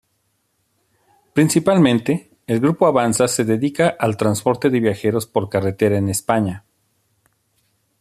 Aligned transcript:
Principalmente, 1.33 2.31
el 2.47 2.59
Grupo 2.59 2.87
Avanza 2.87 3.27
se 3.27 3.45
dedica 3.45 3.95
al 3.99 4.17
transporte 4.17 4.71
de 4.71 4.79
viajeros 4.79 5.27
por 5.27 5.47
carretera 5.47 5.95
en 5.99 6.09
España. 6.09 6.65